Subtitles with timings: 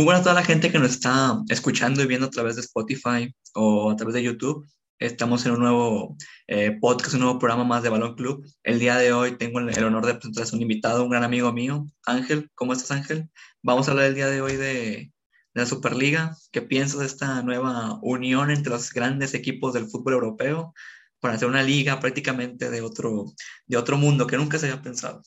[0.00, 2.62] Muy buenas a toda la gente que nos está escuchando y viendo a través de
[2.62, 4.66] Spotify o a través de YouTube.
[4.98, 6.16] Estamos en un nuevo
[6.48, 8.42] eh, podcast, un nuevo programa más de Balón Club.
[8.62, 11.52] El día de hoy tengo el, honor de presentar a un invitado, un gran amigo
[11.52, 12.50] mío, Ángel.
[12.54, 13.28] ¿Cómo estás, Ángel?
[13.62, 15.12] Vamos a hablar el día de hoy de,
[15.52, 16.34] la Superliga.
[16.50, 20.72] ¿Qué piensas de esta nueva unión entre los grandes equipos del fútbol europeo
[21.20, 23.26] para hacer una liga prácticamente de otro,
[23.66, 25.20] de otro mundo que nunca se había pensado?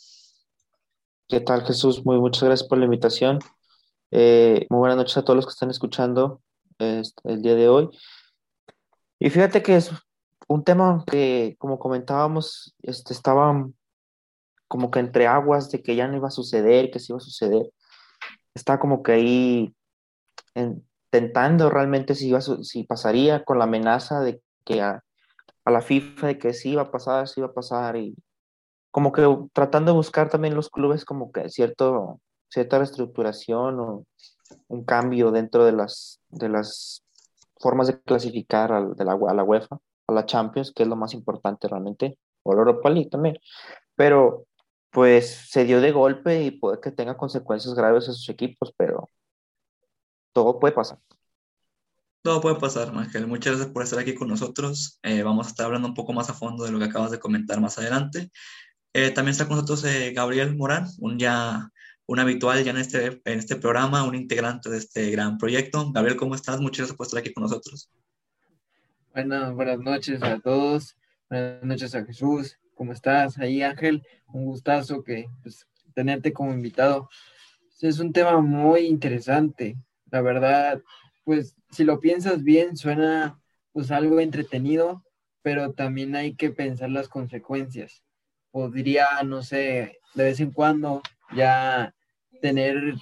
[1.28, 2.04] ¿Qué tal, Jesús?
[2.04, 3.38] Muy muchas gracias por la invitación.
[4.16, 6.40] Eh, muy buenas noches a todos los que están escuchando
[6.78, 7.90] este, el día de hoy.
[9.18, 9.90] Y fíjate que es
[10.48, 13.68] un tema que, como comentábamos, este, estaba
[14.68, 17.22] como que entre aguas de que ya no iba a suceder, que sí iba a
[17.22, 17.72] suceder.
[18.54, 19.76] Está como que ahí
[20.54, 25.04] intentando realmente si, iba si pasaría con la amenaza de que a,
[25.66, 28.16] a la FIFA de que sí iba a pasar, sí iba a pasar y
[28.92, 32.20] como que tratando de buscar también los clubes como que cierto
[32.54, 34.06] cierta reestructuración o
[34.68, 37.04] un cambio dentro de las, de las
[37.60, 40.96] formas de clasificar a, de la, a la UEFA, a la Champions, que es lo
[40.96, 43.40] más importante realmente, o la Europa League también.
[43.96, 44.46] Pero
[44.92, 49.10] pues se dio de golpe y puede que tenga consecuencias graves a sus equipos, pero
[50.32, 51.00] todo puede pasar.
[52.22, 53.28] Todo puede pasar, Ángel.
[53.28, 55.00] Muchas gracias por estar aquí con nosotros.
[55.02, 57.20] Eh, vamos a estar hablando un poco más a fondo de lo que acabas de
[57.20, 58.32] comentar más adelante.
[58.94, 61.70] Eh, también está con nosotros eh, Gabriel Morán, un ya
[62.06, 65.92] un habitual ya en este, en este programa, un integrante de este gran proyecto.
[65.92, 66.60] Gabriel, ¿cómo estás?
[66.60, 67.90] Muchas gracias por estar aquí con nosotros.
[69.14, 70.98] Bueno, buenas noches a todos.
[71.30, 72.60] Buenas noches a Jesús.
[72.76, 73.38] ¿Cómo estás?
[73.38, 74.06] Ahí, Ángel.
[74.28, 77.10] Un gustazo que pues, tenerte como invitado.
[77.80, 79.78] Es un tema muy interesante.
[80.10, 80.82] La verdad,
[81.24, 83.40] pues si lo piensas bien, suena
[83.72, 85.04] pues algo entretenido,
[85.42, 88.04] pero también hay que pensar las consecuencias.
[88.52, 91.02] Podría, no sé, de vez en cuando
[91.36, 91.94] ya
[92.42, 92.96] tener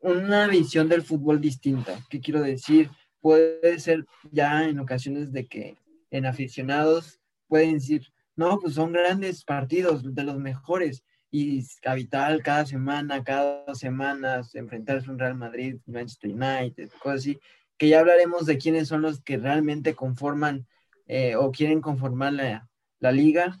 [0.00, 1.98] una visión del fútbol distinta.
[2.08, 2.90] ¿Qué quiero decir?
[3.20, 5.76] Puede ser ya en ocasiones de que
[6.10, 8.06] en aficionados pueden decir,
[8.36, 14.54] no, pues son grandes partidos, de los mejores, y capital cada semana, cada dos semanas,
[14.54, 17.38] enfrentarse a un Real Madrid, Manchester United, cosas así,
[17.76, 20.66] que ya hablaremos de quiénes son los que realmente conforman
[21.06, 22.68] eh, o quieren conformar la,
[23.00, 23.60] la liga.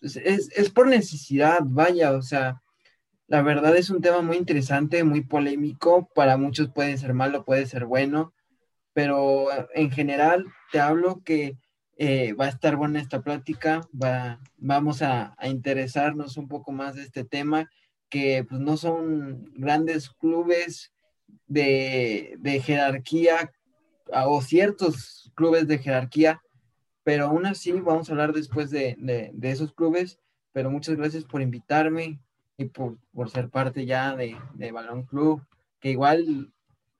[0.00, 2.62] Es, es, es, por necesidad, vaya, o sea,
[3.28, 6.08] la verdad es un tema muy interesante, muy polémico.
[6.14, 8.32] Para muchos puede ser malo, puede ser bueno,
[8.92, 11.58] pero en general te hablo que
[11.98, 13.80] eh, va a estar buena esta plática.
[13.92, 17.70] Va, vamos a, interesarnos un poco más de este tema,
[18.08, 20.92] que pues, no son grandes clubes
[21.46, 23.52] de, jerarquía
[24.26, 26.40] o ciertos clubes de jerarquía,
[27.02, 30.20] pero aún así vamos a hablar después de, de esos clubes.
[30.52, 32.20] Pero muchas gracias por invitarme
[32.56, 35.42] y por, por ser parte ya de, de Balón Club,
[35.80, 36.52] que igual,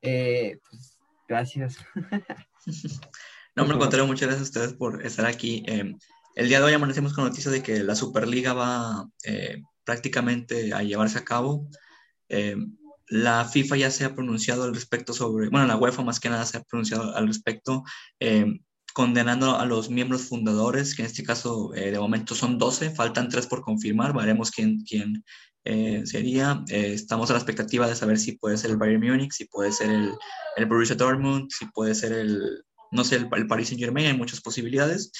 [0.03, 1.79] eh, pues, gracias.
[3.57, 5.63] no, me contrario, muchas gracias a ustedes por estar aquí.
[5.67, 5.97] Em,
[6.35, 10.83] el día de hoy amanecemos con noticia de que la Superliga va eh, prácticamente a
[10.83, 11.69] llevarse a cabo.
[12.29, 12.77] Em,
[13.09, 16.45] la FIFA ya se ha pronunciado al respecto sobre, bueno, la UEFA más que nada
[16.45, 17.85] se ha pronunciado al respecto,
[18.19, 18.59] em,
[18.97, 23.29] condenando a los miembros fundadores, que en este caso eh, de momento son 12, faltan
[23.29, 25.23] 3 por confirmar, veremos quién, quién
[25.65, 26.65] eh, sería.
[26.71, 29.71] Eh, estamos a la expectativa de saber si puede ser el Bayern Múnich, si puede
[29.71, 30.13] ser el,
[30.57, 34.17] el Borussia Dortmund, si puede ser el, no sé, el, el Paris Saint Germain, hay
[34.17, 35.13] muchas posibilidades.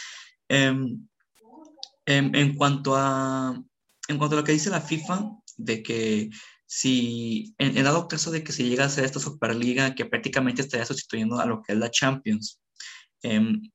[0.49, 1.07] Em,
[2.07, 3.63] en, en, cuanto a,
[4.09, 6.31] en cuanto a lo que dice la FIFA, de que
[6.65, 10.63] si, en, en dado caso de que se llega a hacer esta Superliga, que prácticamente
[10.63, 12.66] estaría sustituyendo a lo que es la Champions, Em,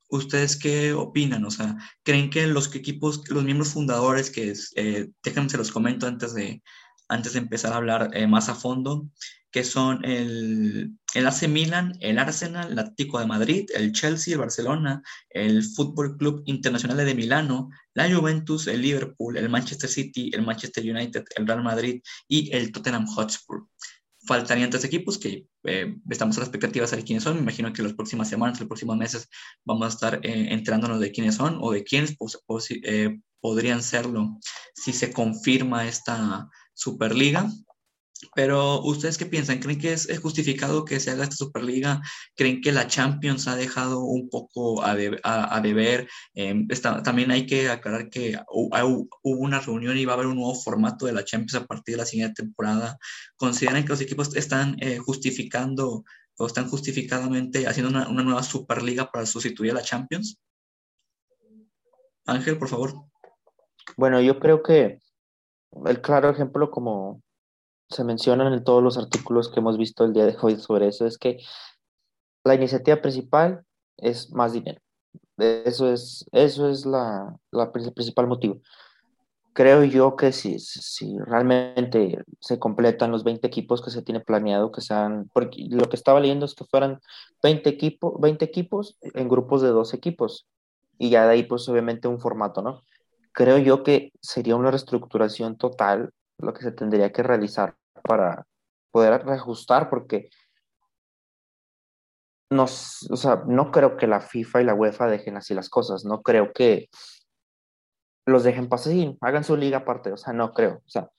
[0.09, 1.45] ¿Ustedes qué opinan?
[1.45, 6.05] O sea, ¿creen que los equipos, los miembros fundadores, que eh, déjenme se los comento
[6.05, 6.61] antes de,
[7.07, 9.07] antes de empezar a hablar eh, más a fondo,
[9.51, 14.39] que son el, el AC Milan, el Arsenal, el Atlético de Madrid, el Chelsea, el
[14.39, 20.43] Barcelona, el Fútbol Club Internacional de Milano, la Juventus, el Liverpool, el Manchester City, el
[20.43, 23.67] Manchester United, el Real Madrid y el Tottenham Hotspur
[24.25, 27.35] faltarían tres equipos que eh, estamos a la expectativa de saber quiénes son.
[27.35, 29.29] Me imagino que las próximas semanas, los próximos meses,
[29.65, 32.15] vamos a estar eh, enterándonos de quiénes son o de quiénes
[32.69, 34.37] eh, podrían serlo
[34.73, 37.49] si se confirma esta Superliga.
[38.35, 39.59] Pero, ¿ustedes qué piensan?
[39.59, 42.01] ¿Creen que es, justificado que se haga esta Superliga?
[42.35, 46.07] ¿Creen que la Champions ha dejado un poco a, deber?
[46.33, 46.67] Em,
[47.03, 51.05] también hay que aclarar que hubo una reunión y va a haber un nuevo formato
[51.05, 52.97] de la Champions a partir de la siguiente temporada.
[53.35, 56.03] ¿Consideran que los equipos están eh, justificando
[56.37, 60.39] o están justificadamente haciendo una nueva Superliga para sustituir a la Champions?
[62.25, 62.93] Ángel, por favor.
[63.97, 64.99] Bueno, yo creo que
[65.85, 67.21] el claro ejemplo como
[67.91, 71.05] se mencionan en todos los artículos que hemos visto el día de hoy sobre eso,
[71.05, 71.39] es que
[72.43, 73.63] la iniciativa principal
[73.97, 74.81] es más dinero.
[75.37, 78.59] Eso es, eso es la, la el principal motivo.
[79.53, 84.71] Creo yo que si, si realmente se completan los 20 equipos que se tiene planeado,
[84.71, 86.99] que sean, porque lo que estaba leyendo es que fueran
[87.43, 90.47] 20, equipo, 20 equipos en grupos de dos equipos,
[90.97, 92.83] y ya de ahí pues obviamente un formato, ¿no?
[93.33, 98.45] Creo yo que sería una reestructuración total lo que se tendría que realizar para
[98.91, 100.29] poder reajustar, porque
[102.51, 106.03] no, o sea, no creo que la FIFA y la UEFA dejen así las cosas,
[106.03, 106.89] no creo que
[108.25, 111.09] los dejen pasar y hagan su liga aparte, o sea, no creo, o sea,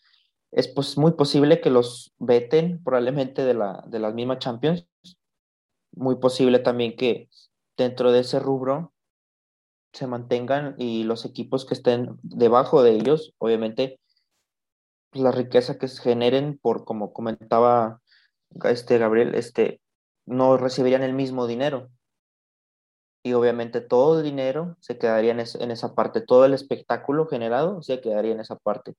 [0.52, 4.86] es pues muy posible que los veten probablemente de la, de las mismas Champions,
[5.94, 7.28] muy posible también que
[7.76, 8.92] dentro de ese rubro
[9.92, 14.00] se mantengan y los equipos que estén debajo de ellos, obviamente,
[15.12, 18.00] la riqueza que se generen por, como comentaba
[18.64, 19.80] este Gabriel, este,
[20.26, 21.90] no recibirían el mismo dinero.
[23.24, 27.82] Y obviamente todo el dinero se quedaría en, en esa parte, todo el espectáculo generado
[27.82, 28.94] se quedaría en esa parte.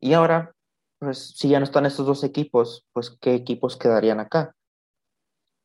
[0.00, 0.54] Y ahora,
[0.98, 4.54] pues si ya no están estos dos equipos, pues ¿qué equipos quedarían acá?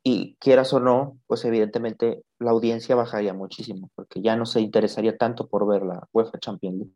[0.04, 5.18] Y quieras o no, pues evidentemente la audiencia bajaría muchísimo, porque ya no se interesaría
[5.18, 6.94] tanto por ver la UEFA Champions League.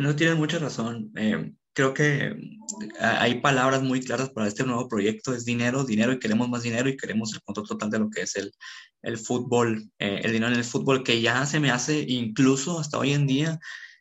[0.00, 1.12] No tienes mucha razón.
[1.16, 5.34] Eh, creo que mm, hay palabras muy claras para este nuevo proyecto.
[5.34, 8.22] Es dinero, dinero y queremos más dinero y queremos el control total de lo que
[8.22, 8.52] es el,
[9.02, 12.98] el fútbol, eh, el dinero en el fútbol, que ya se me hace incluso hasta
[12.98, 13.58] hoy en día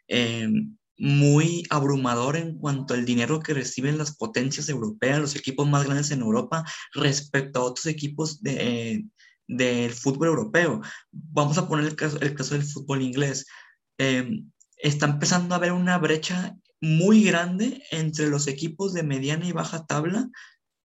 [0.08, 0.50] eh,
[0.98, 6.12] muy abrumador en cuanto al dinero que reciben las potencias europeas, los equipos más grandes
[6.12, 6.64] en Europa
[6.94, 9.06] respecto a otros equipos de,
[9.48, 10.82] del fútbol europeo.
[11.12, 13.46] Vamos a poner el caso, el caso del fútbol inglés
[14.78, 19.86] está empezando a haber una brecha muy grande entre los equipos de mediana y baja
[19.86, 20.30] tabla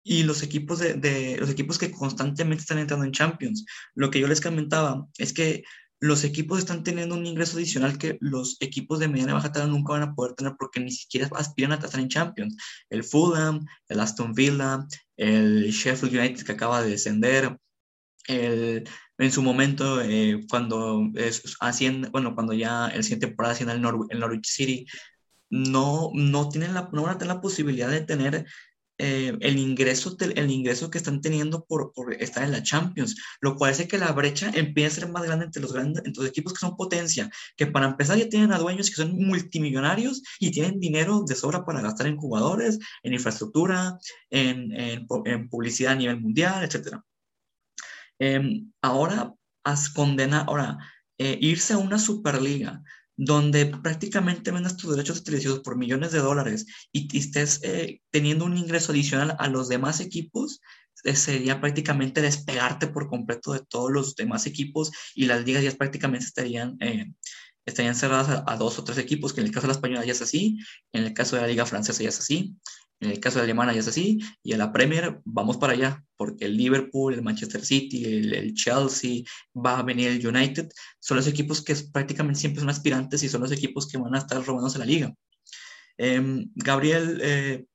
[0.04, 3.66] y los equipos de, los equipos que constantemente están entrando en Champions.
[3.94, 5.64] Lo que yo les comentaba es que
[6.00, 9.70] los equipos están teniendo un ingreso adicional que los equipos de mediana y baja tabla
[9.70, 12.56] nunca van a poder tener porque ni siquiera aspiran a estar en Champions.
[12.90, 14.86] El Fulham, el Aston Villa,
[15.18, 17.58] el Sheffield United que acaba de descender,
[18.28, 21.10] el, en su momento, eh, cuando,
[21.60, 23.74] haciendo, bueno, cuando ya el siguiente temporada haciendo
[24.10, 24.86] el, Norwich City,
[25.50, 28.46] no, no, tienen la, no van a tener la posibilidad de tener
[29.00, 33.72] eh, el, ingreso, el ingreso que están teniendo por, estar en la Champions, lo cual
[33.72, 36.60] hace que la brecha empiece a ser más grande entre los, grandes, entre equipos que
[36.60, 41.24] son potencia, que para empezar ya tienen a dueños que son multimillonarios y tienen dinero
[41.28, 43.98] de sobra para gastar en jugadores, en infraestructura,
[44.30, 47.04] en, en publicidad a nivel mundial, etcétera.
[48.20, 49.34] Em, ahora,
[49.64, 50.78] has condena, ahora,
[51.18, 52.82] eh, irse a una superliga
[53.16, 58.58] donde prácticamente vendas tus derechos televisivos por millones de dólares y, estés eh, teniendo un
[58.58, 60.62] ingreso adicional a los demás equipos,
[61.04, 65.72] eh, sería prácticamente despegarte por completo de todos los demás equipos y las ligas ya
[65.72, 66.78] prácticamente estarían,
[67.66, 70.06] estarían cerradas a, a, dos o tres equipos, que en el caso de la española
[70.06, 70.60] ya es así,
[70.94, 72.56] en el caso de la liga francesa ya es así,
[73.00, 76.04] en el caso de Alemania ya es así, y en la Premier vamos para allá,
[76.16, 79.24] porque el Liverpool, el Manchester City, el, Chelsea,
[79.56, 83.42] va a venir el United, son los equipos que prácticamente siempre son aspirantes y son
[83.42, 85.14] los equipos que van a estar robándose la liga.
[85.98, 87.66] Em, Gabriel, eh,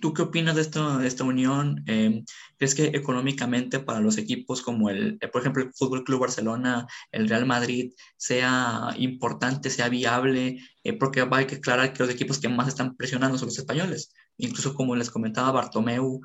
[0.00, 1.82] ¿Tú qué opinas de, esto, de esta unión?
[1.88, 2.22] Eh,
[2.56, 6.86] ¿Crees que económicamente para los equipos como el, eh, por ejemplo, el Fútbol Club Barcelona,
[7.10, 10.60] el Real Madrid, sea importante, sea viable?
[10.84, 14.12] Eh, porque hay que aclarar que los equipos que más están presionando son los españoles.
[14.40, 16.20] Incluso como les comentaba Bartomeu,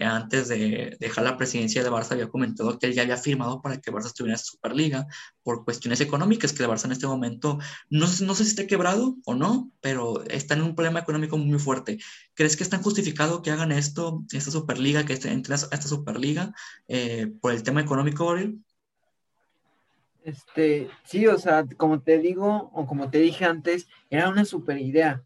[0.00, 3.80] antes de dejar la presidencia de Barça, había comentado que él ya había firmado para
[3.80, 5.06] que Barça estuviera en Superliga
[5.42, 7.58] por cuestiones económicas, que el Barça en este momento,
[7.90, 11.58] no, no sé si está quebrado o no, pero está en un problema económico muy
[11.58, 11.98] fuerte.
[12.34, 16.52] ¿Crees que es tan justificado que hagan esto, esta Superliga, que entre a esta Superliga
[16.88, 18.58] eh, por el tema económico, Gabriel?
[20.24, 24.78] Este, sí, o sea, como te digo, o como te dije antes, era una super
[24.78, 25.22] idea.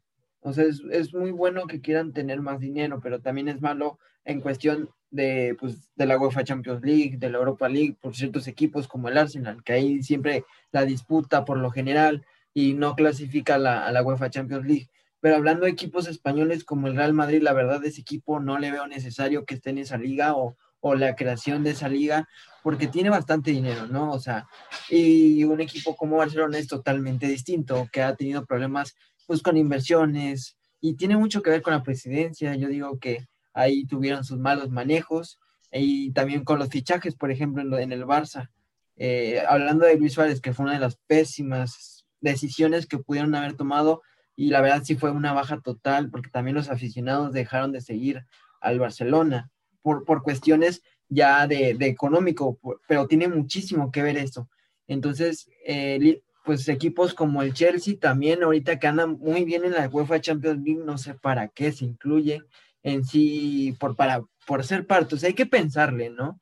[0.47, 3.99] O sea, es, es, muy bueno que quieran tener más dinero, pero también es malo
[4.25, 8.47] en cuestión de, pues, de la UEFA Champions League, de la Europa League, por ciertos
[8.47, 12.25] equipos como el Arsenal, que ahí siempre la disputa por lo general
[12.55, 14.89] y no clasifica la, a la UEFA Champions League.
[15.19, 18.71] Pero hablando de equipos españoles como el Real Madrid, la verdad ese equipo no le
[18.71, 22.29] veo necesario que esté en esa liga o, o la creación de esa liga,
[22.63, 24.13] porque tiene bastante dinero, ¿no?
[24.13, 24.47] O sea,
[24.89, 28.95] y un equipo como Barcelona es totalmente distinto, que ha tenido problemas
[29.27, 32.55] pues con inversiones y tiene mucho que ver con la presidencia.
[32.55, 35.39] Yo digo que ahí tuvieron sus malos manejos
[35.73, 38.51] y también con los fichajes, por ejemplo, en, el Barça.
[38.97, 43.55] Eh, hablando de Luis Suárez, que fue una de las pésimas decisiones que pudieron haber
[43.55, 44.03] tomado,
[44.37, 48.27] y la verdad sí fue una baja total porque también los aficionados dejaron de seguir
[48.61, 49.51] al Barcelona
[49.83, 54.49] por, por cuestiones ya de, de económico, pero tiene muchísimo que ver eso.
[54.87, 59.89] Entonces, eh, pues equipos como el Chelsea también ahorita que andan muy bien en la
[59.89, 62.41] UEFA Champions League, no sé para qué se incluye
[62.85, 66.41] en sí por, para, por ser sea, hay que pensarle, ¿no?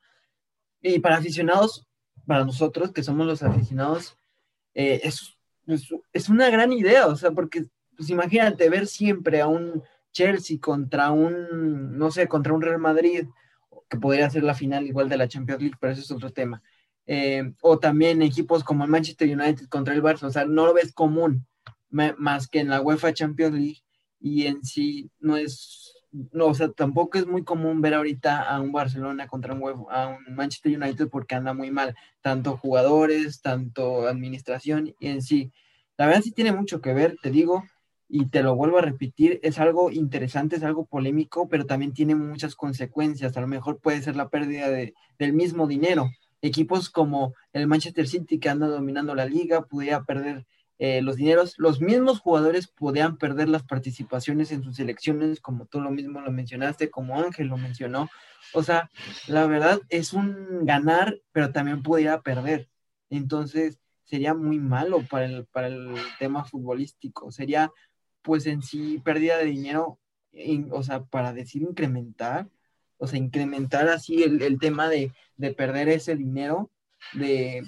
[0.82, 1.86] Y para aficionados,
[2.26, 4.14] para nosotros que somos los aficionados,
[4.74, 5.38] eh, es,
[6.12, 7.64] es, una gran idea, o sea, porque
[7.96, 9.82] pues imagínate ver siempre a un
[10.12, 13.26] Chelsea contra un, no sé, contra un Real Madrid,
[13.88, 16.62] que podría ser la final igual de la Champions League, pero eso es otro tema.
[17.06, 20.74] Eh, o también equipos como el Manchester United contra el Barça, o sea, no lo
[20.74, 21.46] ves común,
[21.90, 23.82] más que en la UEFA Champions League,
[24.20, 25.94] y en sí no es,
[26.32, 30.34] no, o sea, tampoco es muy común ver ahorita a un Barcelona contra un, un
[30.34, 35.52] Manchester United porque anda muy mal, tanto jugadores, tanto administración, y en sí,
[35.98, 37.64] la verdad sí tiene mucho que ver, te digo,
[38.08, 42.14] y te lo vuelvo a repetir, es algo interesante, es algo polémico, pero también tiene
[42.14, 43.36] muchas consecuencias.
[43.36, 46.10] A lo mejor puede ser la pérdida de, del mismo dinero,
[46.46, 50.46] equipos como el Manchester City que anda dominando la liga pudiera perder
[50.78, 55.80] eh, los dineros, los mismos jugadores podían perder las participaciones en sus selecciones, como tú
[55.80, 58.10] lo mismo lo mencionaste, como Ángel lo mencionó.
[58.52, 58.90] O sea,
[59.28, 62.68] la verdad es un ganar, pero también pudiera perder.
[63.08, 67.30] Entonces, sería muy malo para el, para el tema futbolístico.
[67.30, 67.70] Sería,
[68.20, 70.00] pues en sí, pérdida de dinero,
[70.70, 72.48] o sea, para decir incrementar,
[72.98, 75.12] o sea, incrementar así el, tema de,
[75.56, 76.70] perder ese dinero,
[77.12, 77.64] de,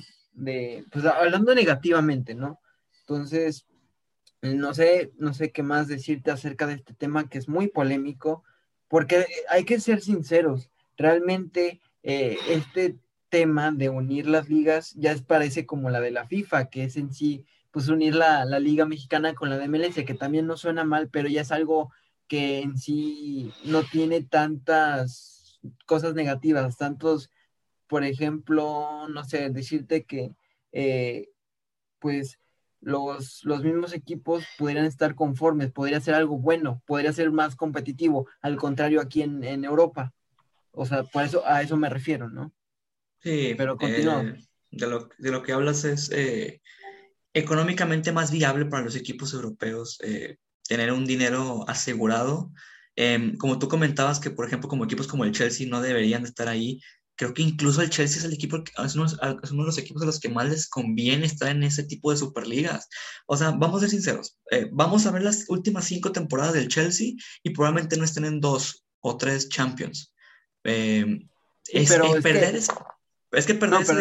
[0.90, 2.60] pues hablando negativamente, ¿no?
[3.00, 3.66] Entonces,
[4.42, 8.44] no sé, no sé qué más decirte acerca de este tema que es muy polémico,
[8.88, 12.96] porque hay que ser sinceros, realmente eh, este
[13.28, 16.96] tema de unir las ligas ya es, parece como la de la FIFA, que es
[16.96, 20.56] en sí, pues unir la, la liga mexicana con la de MLS, que también no
[20.56, 21.92] suena mal, pero ya es algo
[22.28, 27.30] que en sí no tiene tantas cosas negativas, tantos,
[27.86, 30.34] por ejemplo, no sé, decirte que
[30.72, 31.30] eh,
[31.98, 32.38] pues
[32.80, 38.28] los, los mismos equipos pudieran estar conformes, podría ser algo bueno, podría ser más competitivo,
[38.40, 40.12] al contrario aquí en, Europa.
[40.72, 42.52] O sea, por eso, a eso me refiero, ¿no?
[43.20, 43.76] Sí, pero.
[43.80, 44.36] Eh,
[44.70, 46.60] de, lo, de, lo, que hablas es eh,
[47.32, 49.98] económicamente más viable para los equipos europeos
[50.66, 52.52] tener un dinero asegurado.
[52.96, 56.28] Em, como tú comentabas que, por ejemplo, como equipos como el Chelsea no deberían de
[56.30, 56.80] estar ahí,
[57.16, 60.02] creo que incluso el Chelsea es el equipo, es uno, es uno, de los equipos
[60.02, 62.88] a los que más les conviene estar en ese tipo de superligas.
[63.26, 66.68] O sea, vamos a ser sinceros, eh, vamos a ver las últimas cinco temporadas del
[66.68, 70.12] Chelsea y probablemente no estén en dos o tres Champions.
[70.64, 71.28] Em,
[71.68, 73.94] es, pero perder que, es, que perder, ese,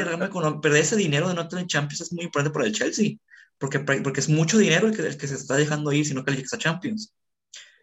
[0.62, 3.18] perder ese dinero de no tener Champions es muy importante para el Chelsea
[3.58, 6.24] porque, porque es mucho dinero el que, el que se está dejando ir si no
[6.24, 7.14] calificas a Champions.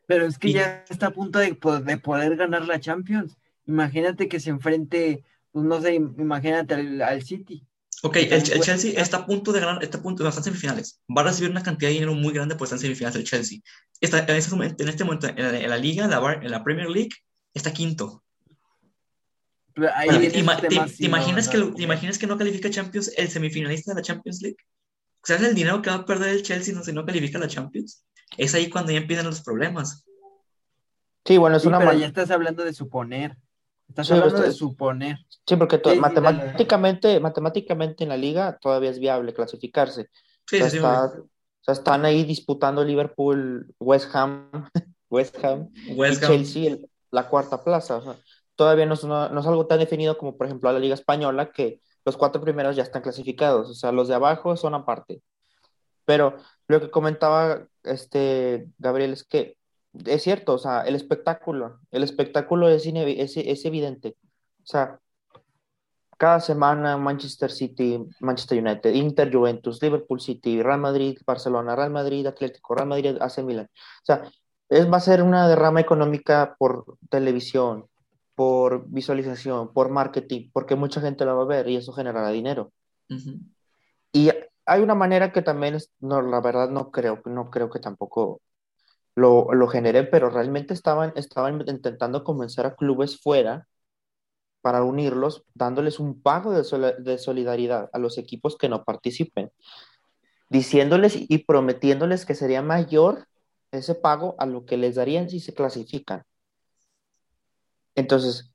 [0.06, 3.36] Pero es que ya está a punto de, de, poder ganar la Champions.
[3.66, 7.66] Imagínate que se enfrente, pues no sé, imagínate al, City.
[8.02, 11.00] Ok, el, Chelsea está a punto de ganar, está a punto de estar en semifinales.
[11.08, 13.60] Va a recibir una cantidad de dinero muy grande por estar en semifinales el Chelsea.
[14.00, 16.90] Está, en, este momento, en este momento, en la, liga, en la, en la Premier
[16.90, 17.10] League,
[17.54, 18.24] está quinto.
[19.74, 20.38] te,
[21.06, 24.56] imaginas que, ¿Te imaginas que no califica Champions el semifinalista de la Champions League?
[25.24, 28.04] ¿Sabes el dinero que va a perder el Chelsea si no califica la Champions?
[28.36, 30.04] Es ahí cuando ya empiezan los problemas.
[31.24, 31.78] Sí, bueno, es una.
[31.78, 33.36] Pero ya estás hablando de suponer.
[33.88, 35.18] Estás hablando de suponer.
[35.46, 40.08] Sí, porque matemáticamente, matemáticamente en la liga todavía es viable clasificarse.
[40.46, 44.50] Sí, sí, o sea, están ahí disputando Liverpool, West Ham,
[45.10, 46.78] West Ham, y Chelsea
[47.10, 48.00] la cuarta plaza.
[48.56, 51.80] todavía no es, no es algo tan definido como, por ejemplo, la Liga Española, que
[52.04, 55.22] los cuatro primeros ya están clasificados, o sea, los de abajo son aparte.
[56.04, 56.36] Pero
[56.68, 59.56] lo que comentaba este Gabriel es que
[60.06, 64.16] es cierto, o sea, el espectáculo, el espectáculo es, es, evidente.
[64.62, 64.98] O sea,
[66.16, 72.26] cada semana Manchester City, Manchester United, Inter, Juventus, Liverpool City, Real Madrid, Barcelona, Real Madrid,
[72.26, 73.66] Atlético, Real Madrid, AC Milan.
[73.66, 74.30] O sea,
[74.68, 77.88] es, va a ser una derrama económica por televisión,
[78.34, 82.72] por visualización, por marketing, porque mucha gente la va a ver y eso generará dinero.
[84.12, 84.30] Y
[84.66, 88.40] hay una manera que también, no, la verdad no creo, no creo que tampoco
[89.14, 93.66] lo, lo generen, pero realmente estaban, estaban intentando convencer a clubes fuera
[94.60, 99.50] para unirlos, dándoles un pago de, de solidaridad a los equipos que no participen,
[100.48, 103.26] diciéndoles y prometiéndoles que sería mayor
[103.72, 106.24] ese pago a lo que les darían si se clasifican.
[107.94, 108.52] Entonces,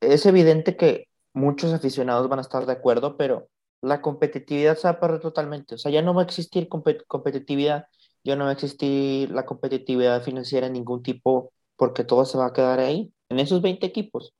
[0.00, 3.48] es evidente que muchos aficionados van a estar de acuerdo, pero
[3.82, 5.74] la competitividad se va a perder totalmente.
[5.76, 7.86] O sea, ya no va a existir competitividad
[8.24, 12.46] ya no va a existir la competitividad financiera en ningún tipo porque todo se va
[12.46, 14.34] a quedar ahí, en esos 20 equipos.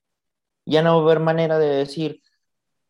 [0.67, 2.23] Ya no va a haber manera de decir,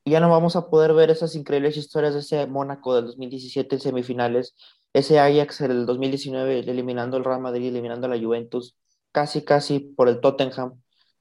[0.04, 3.80] ya no vamos a poder ver esas increíbles historias de ese Mónaco del 2017 en
[3.80, 4.54] semifinales,
[4.92, 8.76] ese Ajax del 2019 eliminando el Real Madrid, eliminando a la Juventus,
[9.12, 10.80] casi, casi por el Tottenham,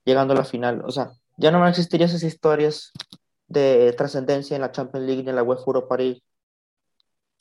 [0.10, 0.82] llegando a la final.
[0.86, 2.92] O sea, ya no van a existir esas historias
[3.48, 6.24] de trascendencia en la Champions League ni en la UEFA Europa League.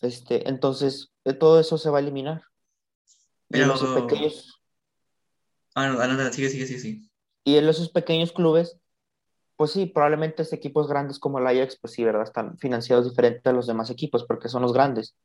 [0.02, 1.10] Este, entonces,
[1.40, 2.42] todo eso se va a eliminar.
[3.48, 3.66] Pero...
[3.66, 4.60] Y esos pequeños...
[5.75, 7.08] Ah, no, no, sigue, sigue, sigue, sigue.
[7.44, 8.78] Y en esos pequeños clubes,
[9.56, 12.22] pues sí, probablemente estos equipos grandes como el Ajax, pues sí, ¿verdad?
[12.22, 15.16] Están financiados diferente a los demás equipos porque son los grandes.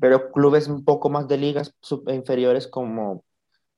[0.00, 1.74] Pero clubes un poco más de ligas
[2.08, 3.24] inferiores como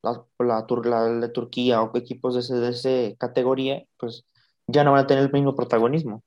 [0.03, 4.25] la, la, la, de Turquía o equipos de esa de ese categoría, pues
[4.67, 6.23] ya no van a tener el mismo protagonismo.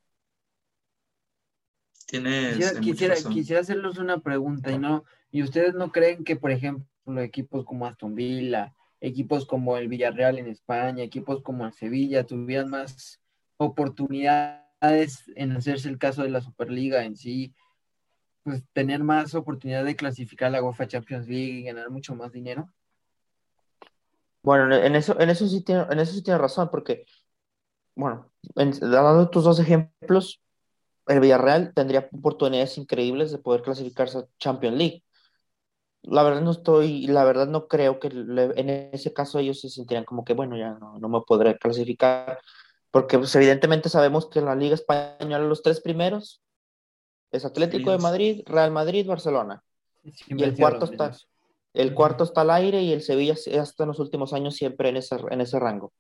[2.08, 6.52] Tienes, quisiera, quisiera, quisiera, hacerles una pregunta y no y ustedes no creen que por
[6.52, 6.86] ejemplo
[7.22, 12.70] equipos como Aston Villa equipos como el Villarreal en España equipos como el Sevilla tuvieran
[12.70, 13.20] más
[13.58, 17.56] oportunidades en hacerse el caso de la Superliga en sí
[18.44, 22.70] pues tener más oportunidad de clasificar la UEFA Champions League y ganar mucho más dinero
[24.44, 27.06] bueno en eso en eso sí tiene en eso sí tiene razón porque
[27.96, 30.44] bueno dando tus dos ejemplos
[31.08, 35.04] el Villarreal tendría oportunidades increíbles de poder clasificarse a Champions League.
[36.02, 40.04] La verdad no estoy, la verdad no creo que en ese caso ellos se sentirían
[40.04, 42.40] como que, bueno, ya no, no me podré clasificar,
[42.92, 46.42] porque pues, evidentemente sabemos que en la Liga Española los tres primeros
[47.32, 49.64] es Atlético de Madrid, Real Madrid, Barcelona.
[50.04, 51.14] y el cuarto está,
[51.74, 54.98] el cuarto está al aire y el Sevilla hasta en los últimos años siempre en
[54.98, 55.94] ese, en ese rango.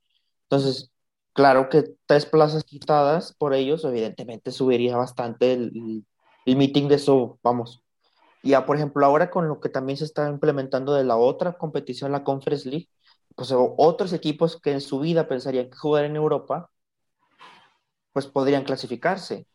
[0.43, 0.93] Entonces,
[1.33, 6.05] Claro que tres plazas quitadas por ellos, evidentemente subiría bastante el,
[6.45, 7.83] el, meeting de eso, vamos.
[8.43, 12.11] Ya, por ejemplo, ahora con lo que también se está implementando de la otra competición,
[12.11, 12.89] la Conference League,
[13.35, 16.69] pues otros equipos que en su vida pensarían que jugar en Europa,
[18.13, 19.47] pues podrían clasificarse.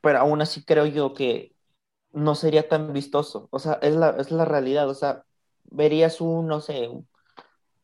[0.00, 1.53] Pero aún así creo yo que
[2.14, 3.48] no sería tan vistoso.
[3.52, 4.88] O sea, es la, es la realidad.
[4.90, 5.24] O sea,
[5.64, 6.88] verías un, no sé,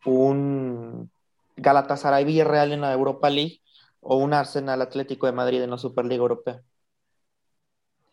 [0.05, 1.11] un
[1.57, 3.61] Galatasaray Villarreal en la Europa League
[4.01, 6.63] o un Arsenal Atlético de Madrid en la Superliga Europea.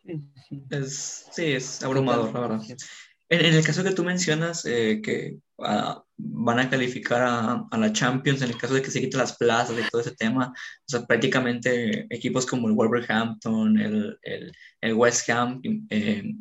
[0.03, 0.29] Sí,
[0.69, 2.61] Es, sí, es abrumador, la verdad.
[3.29, 8.41] En, el caso que tú mencionas, eh, que ah, van a calificar a, la Champions,
[8.41, 11.05] en el caso de que se quiten las plazas y todo ese tema, o sea,
[11.05, 16.33] prácticamente equipos como el Wolverhampton, el, West Ham, eh,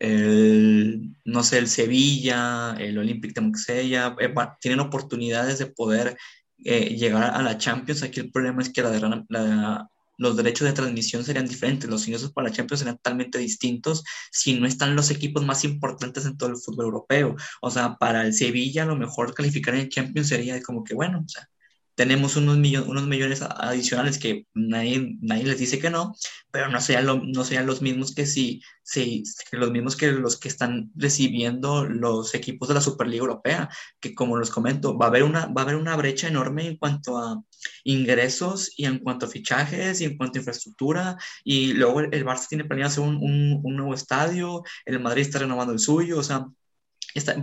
[0.00, 6.16] el, no sé, el Sevilla, el Olympic de Marsella, eh, tienen oportunidades de poder
[6.64, 8.02] eh, llegar a la Champions.
[8.02, 9.88] Aquí el problema es que la,
[10.22, 14.66] los derechos de transmisión serían diferentes, los ingresos para Champions serían totalmente distintos si no
[14.66, 17.34] están los equipos más importantes en todo el fútbol europeo.
[17.60, 21.28] O sea, para el Sevilla lo mejor calificar en Champions sería como que, bueno, o
[21.28, 21.48] sea,
[21.94, 26.14] tenemos unos, millones, unos millones adicionales que nadie, nadie les dice que no,
[26.50, 30.48] pero no sean, no sean los mismos que si, si los mismos que los que
[30.48, 33.68] están recibiendo los equipos de la Superliga Europea,
[34.00, 36.76] que como les comento, va a haber una, va a haber una brecha enorme en
[36.76, 37.42] cuanto a
[37.84, 42.48] ingresos y en cuanto a fichajes y en cuanto a infraestructura, y luego el, Barça
[42.48, 46.22] tiene planeado hacer un, un, un nuevo estadio, el Madrid está renovando el suyo, o
[46.22, 46.46] sea,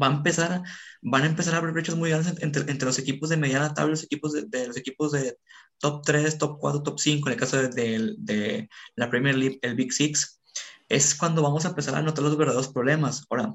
[0.01, 0.61] va a empezar,
[1.01, 3.89] van a empezar a haber brechas muy grandes entre, entre los equipos de mediana tabla
[3.89, 5.37] y los equipos de, los equipos de
[5.79, 9.59] top 3, top 4, top 5, en el caso de, de, de, la Premier League,
[9.61, 10.41] el Big Six,
[10.89, 13.25] es cuando vamos a empezar a notar los verdaderos problemas.
[13.29, 13.53] Ahora,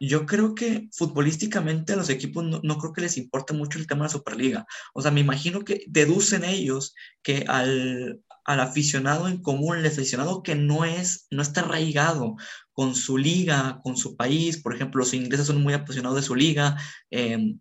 [0.00, 3.86] yo creo que futbolísticamente a los equipos no, no, creo que les importe mucho el
[3.86, 4.66] tema de la Superliga.
[4.92, 10.42] O sea, me imagino que deducen ellos que al, al aficionado en común, el aficionado
[10.42, 12.36] que no es, no está arraigado
[12.72, 16.34] con su liga, con su país, por ejemplo, los ingleses son muy apasionados de su
[16.34, 16.76] liga,
[17.10, 17.60] em,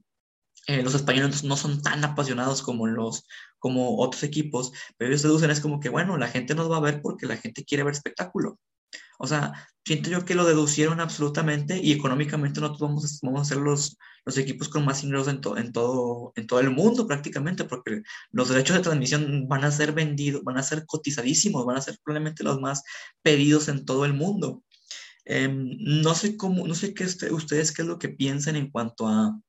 [0.68, 3.26] eh, los españoles no son tan apasionados como los
[3.60, 6.82] como otros equipos, pero ellos deducen es como que, bueno, la gente nos va a
[6.82, 8.60] ver porque la gente quiere ver espectáculo.
[9.24, 9.54] O sea,
[9.86, 14.36] siento yo que lo deducieron absolutamente y económicamente nosotros vamos, vamos a ser los, los
[14.40, 18.78] equipos con más ingresos en, en, todo, en todo el mundo prácticamente, porque los derechos
[18.78, 22.60] de transmisión van a ser vendidos, van a ser cotizadísimos, van a ser probablemente los
[22.60, 22.82] más
[23.22, 24.64] pedidos en todo el mundo.
[25.26, 29.08] Em, no sé cómo, no sé qué ustedes qué es lo que piensan en cuanto
[29.08, 29.40] a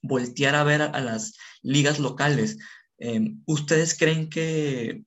[0.00, 2.56] voltear a ver a, las ligas locales.
[2.98, 5.02] Em, ¿Ustedes creen que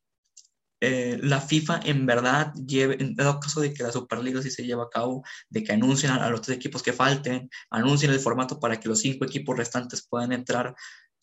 [0.81, 4.65] eh, la FIFA en verdad lleve, en dado caso de que la Superliga sí se
[4.65, 8.59] lleva a cabo, de que anuncien a, los tres equipos que falten, anuncien el formato
[8.59, 10.75] para que los cinco equipos restantes puedan entrar,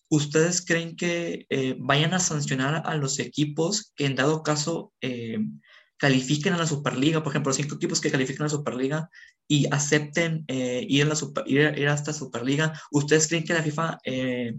[0.09, 5.39] ¿ustedes creen que eh, vayan a sancionar a los equipos que en dado caso eh,
[6.03, 9.09] califiquen a la Superliga, por ejemplo, cinco equipos que califiquen a la Superliga
[9.47, 11.15] y acepten eh, ir, a la
[11.47, 14.57] ir, a esta Superliga, ¿ustedes creen que la FIFA eh,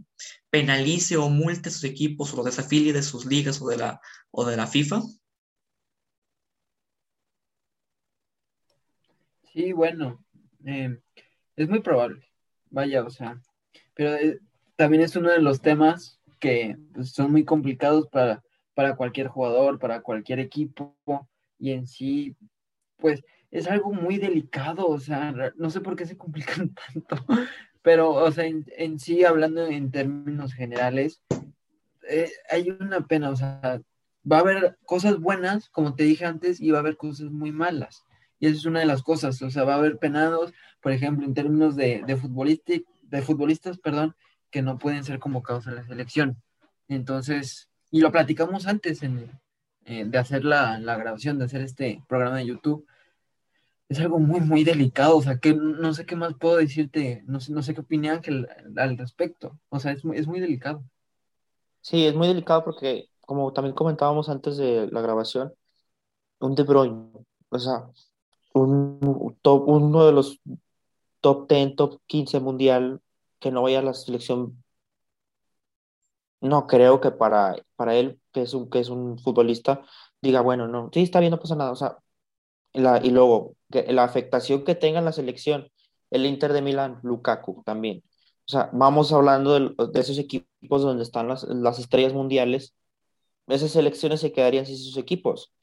[0.49, 3.99] penalice o multe a sus equipos o los desafilie de sus ligas o de la,
[4.31, 5.01] o de la FIFA?
[9.51, 10.23] Sí, bueno,
[10.63, 10.97] eh,
[11.57, 12.25] es muy probable,
[12.69, 13.37] vaya, o sea,
[13.93, 14.15] pero
[14.77, 18.41] también es uno de los temas que pues, son muy complicados para,
[18.75, 20.95] para cualquier jugador, para cualquier equipo,
[21.63, 22.35] y en sí,
[22.97, 27.25] pues es algo muy delicado, o sea, no sé por qué se complican tanto,
[27.81, 31.21] pero, o sea, en, sí, hablando en términos generales,
[32.09, 33.81] eh, hay una pena, o sea,
[34.29, 37.53] va a haber cosas buenas, como te dije antes, y va a haber cosas muy
[37.53, 38.03] malas.
[38.39, 41.25] Y esa es una de las cosas, o sea, va a haber penados, por ejemplo,
[41.25, 44.17] en términos de, de, de futbolistas, perdón,
[44.51, 46.43] que no pueden ser convocados a la selección.
[46.89, 49.31] Entonces, y lo platicamos antes en,
[49.85, 52.87] eh, de hacer la, grabación, de hacer este programa de YouTube,
[53.89, 57.39] es algo muy, muy delicado, o sea, que no sé qué más puedo decirte, no
[57.39, 60.83] sé, no sé qué opina Ángel al respecto, o sea, es, es muy delicado.
[61.81, 65.53] Sí, es muy delicado porque, como también comentábamos antes de la grabación,
[66.39, 67.11] un De Bruyne,
[67.49, 67.89] o sea,
[68.53, 70.39] un top, uno de los
[71.21, 73.01] top 10, top 15 mundial
[73.39, 74.63] que no vaya a la selección,
[76.41, 79.83] no creo que para, para él, que es, un, que es un futbolista,
[80.21, 81.71] diga, bueno, no, sí, está bien, no pasa nada.
[81.71, 81.97] O sea,
[82.73, 85.69] la, y luego, que, la afectación que tenga en la selección,
[86.11, 88.03] el Inter de Milán, Lukaku también.
[88.45, 92.75] O sea, vamos hablando de, de esos equipos donde están las, las estrellas mundiales,
[93.47, 95.53] esas selecciones se quedarían sin sus equipos.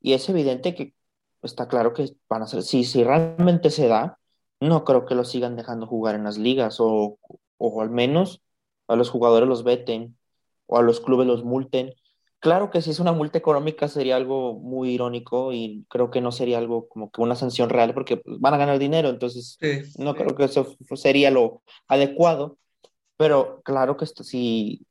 [0.00, 0.94] Y es evidente que
[1.42, 4.18] está claro que van a ser, si, si realmente se da,
[4.60, 7.18] no creo que los sigan dejando jugar en las ligas o,
[7.58, 8.42] o al menos
[8.88, 10.16] a los jugadores los veten
[10.66, 11.94] o a los clubes los multen.
[12.40, 16.30] Claro que si es una multa económica sería algo muy irónico y creo que no
[16.30, 19.58] sería algo como que una sanción real porque pues, van a ganar dinero, entonces
[19.98, 22.56] no creo que eso sería lo adecuado,
[23.16, 24.86] pero claro que si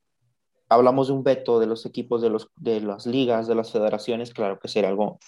[0.68, 4.34] hablamos de un veto de los equipos de, los, de las ligas, de las federaciones,
[4.34, 5.18] claro que sería algo,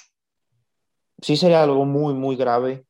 [1.22, 2.84] sí sería algo muy, muy grave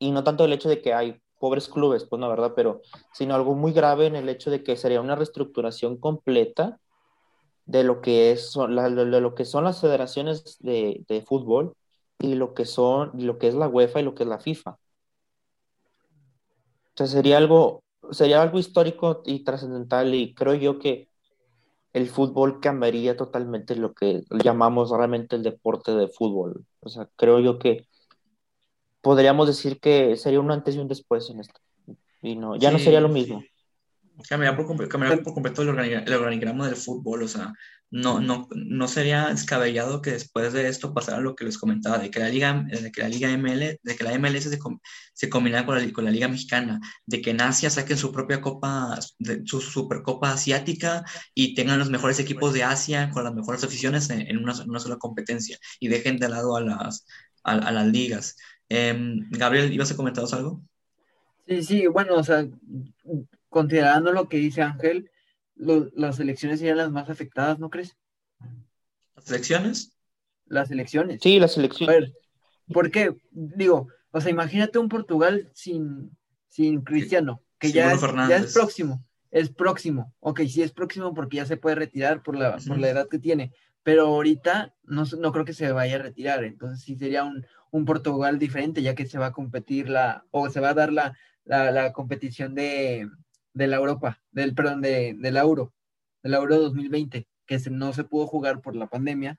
[0.00, 2.52] y no tanto el hecho de que hay pobres clubes, pues no, ¿verdad?
[2.56, 6.80] Pero, sino algo muy grave en el hecho de que sería una reestructuración completa
[7.72, 11.74] de lo que, es, de lo que son las federaciones de, de, fútbol
[12.18, 14.72] y lo que, son, lo que es la UEFA y lo que es la FIFA.
[14.72, 14.78] O
[16.94, 21.08] sea, sería algo, sería algo histórico y trascendental y creo yo que
[21.94, 26.66] el fútbol cambiaría totalmente lo que llamamos realmente el deporte de fútbol.
[26.80, 27.86] O sea, creo yo que
[29.00, 31.58] podríamos decir que sería un antes y un después en esto.
[32.20, 33.42] Y no, ya no sería lo mismo.
[34.28, 37.52] Cambiar por, por completo el, organigrama del fútbol, o sea,
[37.90, 42.10] no, no, no sería descabellado que después de esto pasara lo que les comentaba, de
[42.10, 44.58] que la Liga, de que la Liga ML, de que la MLS se,
[45.12, 48.40] se combinara con la, con la Liga Mexicana, de que en Asia saquen su propia
[48.40, 48.98] copa,
[49.44, 51.04] su supercopa asiática
[51.34, 54.96] y tengan los mejores equipos de Asia con las mejores aficiones en, una, una, sola
[54.96, 57.06] competencia y dejen de lado a las,
[57.44, 58.36] a, a las ligas.
[58.70, 60.62] Em, Gabriel, ¿ibas a comentar algo?
[61.46, 62.46] Sí, sí, bueno, o sea,
[63.52, 65.10] considerando lo que dice Ángel,
[65.54, 67.96] las elecciones serían las más afectadas, ¿no crees?
[69.14, 69.92] ¿Las elecciones?
[70.46, 71.20] Las elecciones.
[71.22, 71.94] Sí, las elecciones.
[71.94, 72.12] A ver,
[72.72, 73.14] ¿por qué?
[73.30, 76.16] Digo, o sea, imagínate un Portugal sin,
[76.48, 80.14] sin Cristiano, que ya, es, ya es próximo, es próximo.
[80.20, 83.18] Ok, sí es próximo porque ya se puede retirar por la, por la edad que
[83.18, 87.46] tiene, pero ahorita no, no creo que se vaya a retirar, entonces sí sería un,
[87.70, 90.92] un Portugal diferente, ya que se va a competir la, o se va a dar
[90.92, 93.08] la, la, competición de,
[93.52, 95.74] de, la Europa, del, perdón, de, del Euro,
[96.22, 99.38] del Euro 2020, que no se pudo jugar por la pandemia,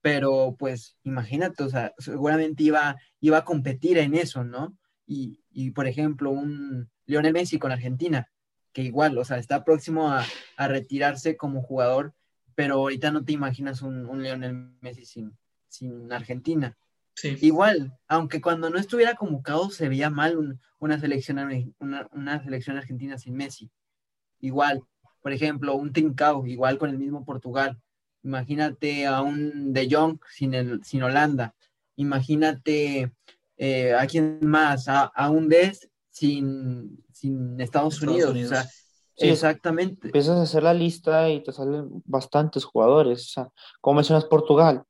[0.00, 4.76] pero pues imagínate, o sea, seguramente iba, iba a competir en eso, ¿no?
[5.06, 8.30] Y, y, por ejemplo, un Lionel Messi con Argentina,
[8.72, 10.24] que igual, o sea, está próximo a,
[10.56, 12.14] a retirarse como jugador,
[12.54, 15.36] pero ahorita no te imaginas un, un Lionel Messi sin,
[15.68, 16.76] sin Argentina.
[17.24, 23.36] Igual, aunque cuando no estuviera convocado se veía mal una, selección, una, selección argentina sin
[23.36, 23.70] Messi.
[24.40, 24.82] Igual,
[25.20, 27.78] por ejemplo, un Trincao, igual con el mismo Portugal.
[28.22, 31.54] Imagínate a un De Jong sin, el, sin Holanda.
[31.96, 33.12] Imagínate
[33.56, 38.36] eh, a quién más, a, un Des sin, sin Estados, Unidos.
[39.16, 40.08] exactamente.
[40.08, 43.26] Empiezas a hacer la lista y te salen bastantes jugadores.
[43.26, 43.48] O sea,
[43.80, 44.84] como mencionas Portugal,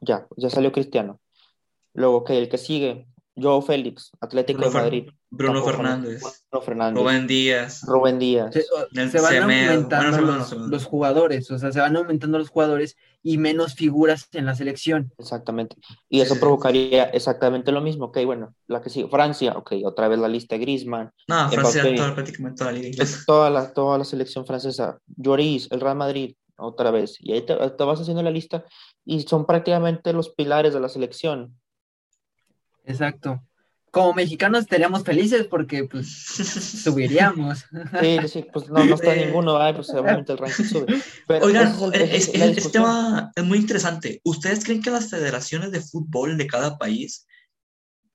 [0.00, 1.20] ya, ya salió Cristiano.
[1.94, 5.10] Luego, que el que sigue, Joe Félix, Atlético de Madrid.
[5.32, 6.22] Bruno Fernández.
[6.50, 7.00] Bruno Fernández.
[7.00, 7.82] Rubén Díaz.
[7.86, 8.52] Rubén Díaz.
[8.52, 10.20] Se, van aumentando
[10.66, 15.12] los, jugadores, o sea, se van aumentando los jugadores y menos figuras en la selección.
[15.18, 15.76] Exactamente.
[16.08, 18.06] Y eso provocaría exactamente lo mismo.
[18.06, 21.12] Ok, bueno, la que sigue, Francia, ok, otra vez la lista de Griezmann.
[21.28, 24.98] No, Francia, toda, prácticamente toda la liga Toda la, toda la selección francesa.
[25.06, 27.16] Lloris, el Real Madrid, otra vez.
[27.20, 28.64] Y ahí te, te vas haciendo la lista
[29.04, 31.58] y son prácticamente los pilares de la selección.
[32.84, 33.42] Exacto.
[33.90, 36.06] Como mexicanos estaríamos felices porque pues
[36.84, 37.64] subiríamos.
[38.00, 41.02] Sí, sí, pues no, no está ninguno, pues obviamente el ranking sube.
[41.42, 44.20] Oigan, este tema es muy interesante.
[44.22, 47.26] ¿Ustedes creen que las federaciones de fútbol de cada país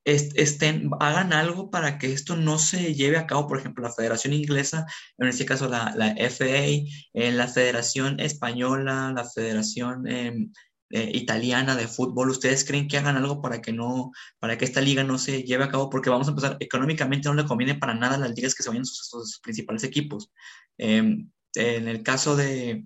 [0.06, 3.48] estén, hagan algo para que esto no se lleve a cabo?
[3.48, 4.86] Por ejemplo, la Federación Inglesa,
[5.18, 10.52] en este caso la, FA, en la Federación Española, la Federación em,
[10.91, 14.82] eh, italiana de fútbol, ¿ustedes creen que hagan algo para que no, para que esta
[14.82, 15.89] liga no se lleve a cabo?
[15.89, 18.70] Porque vamos a empezar, económicamente no le conviene para nada a las ligas que se
[18.70, 20.32] vayan sus, sus principales equipos.
[20.78, 22.86] Em, en el caso de,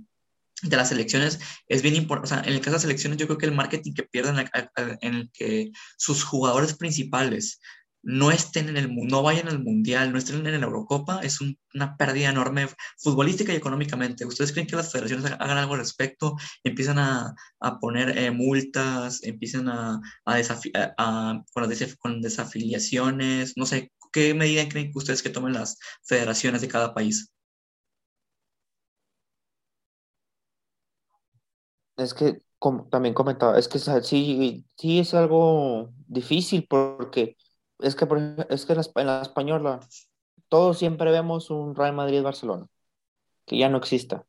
[0.63, 3.28] de las selecciones es bien importante, o sea, en el caso de las selecciones yo
[3.28, 4.36] creo que el marketing que pierden
[5.02, 7.60] en el que sus jugadores principales
[8.02, 11.98] no estén en el no vayan al mundial, no estén en la Eurocopa, es una
[11.98, 12.67] pérdida enorme
[12.98, 14.26] futbolística y económicamente.
[14.26, 16.36] ¿Ustedes creen que las federaciones hagan algo al respecto?
[16.63, 21.43] Empiezan a, a poner eh, multas, empiezan a, a,
[22.00, 26.93] con, desafiliaciones, no sé, ¿qué medida creen que ustedes que tomen las federaciones de cada
[26.93, 27.32] país?
[32.00, 37.38] Es que como también comentaba, es que sí, sí es algo difícil porque
[37.80, 38.06] es que,
[38.50, 39.80] es que en la, española
[40.50, 42.68] todos siempre vemos un Real Madrid-Barcelona,
[43.46, 44.26] que ya no exista.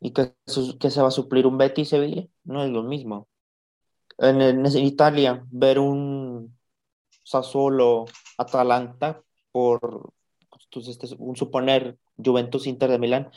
[0.00, 0.34] Y que,
[0.80, 3.28] que se va a suplir un Betis-Sevilla, no es lo mismo.
[4.18, 6.58] En, en, Italia, ver un
[7.22, 9.22] Sassuolo-Atalanta
[9.52, 10.12] por
[10.50, 13.30] pues, un suponer Juventus-Inter de Milán,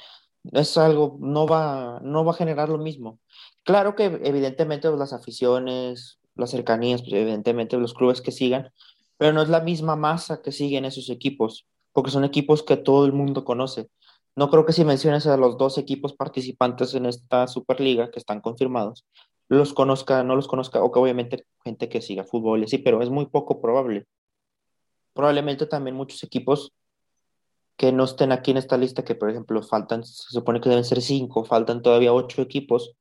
[0.51, 3.19] es algo, no va, no va a generar lo mismo.
[3.63, 8.71] Claro que evidentemente las aficiones, las cercanías, pues, evidentemente los clubes que sigan,
[9.17, 13.05] pero no es la misma masa que siguen esos equipos, porque son equipos que todo
[13.05, 13.89] el mundo conoce.
[14.35, 18.41] No creo que si mencionas a los dos equipos participantes en esta Superliga que están
[18.41, 19.05] confirmados,
[19.47, 23.01] los conozca, no los conozca, o que obviamente gente que siga fútbol y así, pero
[23.01, 24.05] es muy poco probable.
[25.13, 26.73] Probablemente también muchos equipos
[27.77, 30.85] que no estén aquí en esta lista, que por ejemplo faltan, se supone que deben
[30.85, 32.95] ser cinco, faltan todavía ocho equipos,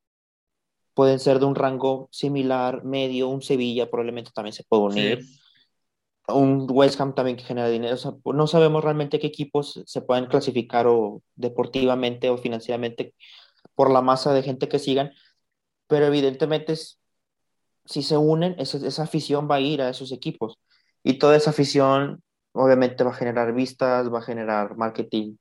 [0.95, 5.25] pueden ser de un rango similar, medio, un Sevilla probablemente también se puede unir
[6.29, 7.97] un West Ham también que genera dinero.
[8.25, 13.15] no sabemos realmente qué equipos se pueden clasificar o deportivamente o financieramente
[13.75, 15.13] por la masa de gente que sigan,
[15.87, 16.75] pero evidentemente
[17.85, 20.59] si se unen, esa, esa afición va a ir a esos equipos
[21.03, 22.23] y toda esa afición
[22.55, 25.37] obviamente va a generar vistas, va a generar marketing,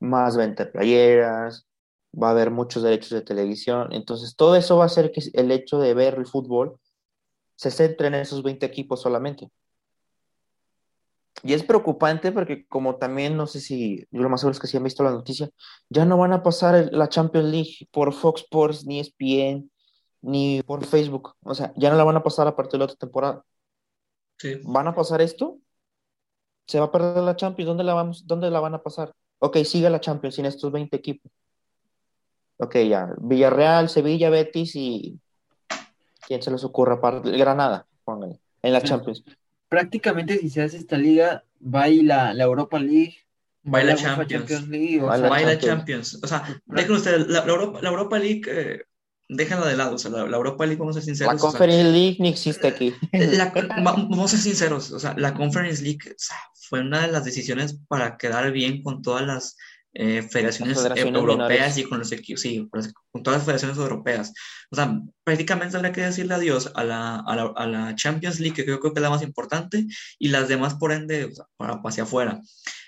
[0.00, 1.66] más venta de playeras,
[2.14, 5.50] va a haber muchos derechos de televisión, entonces todo eso va a hacer que el
[5.50, 6.78] hecho de ver el fútbol
[7.56, 9.50] se centre en esos 20 equipos solamente.
[11.42, 14.66] Y es preocupante porque como también, no sé si, yo lo más seguro es que
[14.66, 15.50] si han visto la noticia,
[15.90, 19.70] ya no van a pasar la Champions League por Fox Sports, ni ESPN,
[20.22, 21.34] ni por Facebook.
[21.42, 23.44] O sea, ya no la van a pasar a partir de la otra temporada.
[24.38, 24.60] Sí.
[24.64, 25.58] ¿Van a pasar esto?
[26.66, 27.68] ¿Se va a perder la Champions?
[27.68, 29.12] ¿Dónde la, vamos, ¿Dónde la van a pasar?
[29.38, 31.30] Ok, sigue la Champions sin estos 20 equipos.
[32.58, 33.14] Ok, ya.
[33.18, 35.20] Villarreal, Sevilla, Betis y...
[36.26, 36.98] ¿Quién se les ocurra?
[37.20, 39.22] Granada, pónganle, en la Champions
[39.74, 43.16] prácticamente si se hace esta liga, va la, la Europa League.
[43.66, 44.68] Va la Champions.
[44.68, 46.20] League, o va la Champions.
[46.22, 48.84] O sea, dejen ustedes, la, Europa, la Europa League, eh,
[49.28, 49.94] déjenla de lado.
[49.94, 51.34] O sea, la, Europa League, vamos a ser sinceros.
[51.34, 52.94] La Conference League ni existe aquí.
[53.82, 54.92] vamos a ser sinceros.
[54.92, 56.14] O sea, la Conference League
[56.68, 59.56] fue una de las decisiones para quedar bien con todas las
[59.96, 62.68] eh, federaciones, europeas y con los equipos, sí,
[63.12, 64.32] con todas las federaciones europeas.
[64.72, 68.56] O sea, prácticamente habría que decirle adiós a la, a la, a la Champions League,
[68.56, 69.86] que creo, que es la más importante,
[70.18, 72.40] y las demás, por ende, para hacia afuera.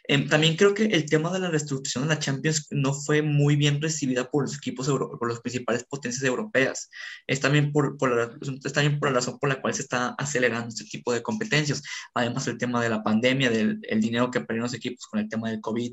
[0.09, 3.57] Em, también creo que el tema de la reestructuración de la Champions no fue muy
[3.57, 6.91] bien recibida por los equipos, por las principales potencias europeas.
[7.27, 8.31] Es también por, por la,
[8.65, 11.83] es también por la razón por la cual se está acelerando este tipo de competencias.
[12.15, 15.29] Además, el tema de la pandemia, del el dinero que perdieron los equipos con el
[15.29, 15.93] tema del COVID.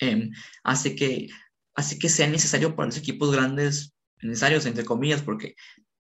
[0.00, 0.30] Em,
[0.64, 1.28] hace, que,
[1.74, 5.54] hace que sea necesario para los equipos grandes, necesarios entre comillas, porque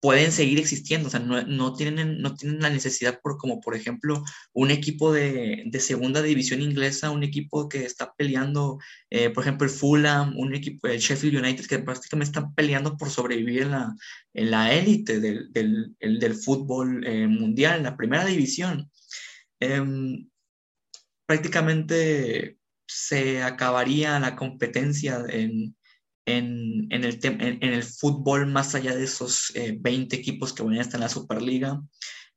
[0.01, 3.75] pueden seguir existiendo, o sea, no, no, tienen, no tienen la necesidad por, como por
[3.75, 8.79] ejemplo, un equipo de, de segunda división inglesa, un equipo que está peleando,
[9.11, 13.11] eh, por ejemplo, el Fulham, un equipo, el Sheffield United, que prácticamente están peleando por
[13.11, 13.95] sobrevivir en la,
[14.35, 18.91] en la élite del, del, del, fútbol eh, mundial, en la primera división.
[19.61, 20.29] Em,
[21.27, 25.77] prácticamente se acabaría la competencia en,
[26.29, 30.81] en, en, el, en, el, fútbol más allá de esos 20 eh, equipos que vayan
[30.81, 31.81] a estar en la Superliga.